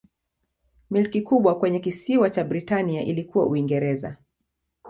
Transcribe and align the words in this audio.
Milki 0.91 1.21
kubwa 1.21 1.57
kwenye 1.59 1.79
kisiwa 1.79 2.29
cha 2.29 2.43
Britania 2.43 3.03
ilikuwa 3.05 3.45
Uingereza. 3.45 4.17